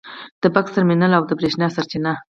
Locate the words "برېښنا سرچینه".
1.39-2.13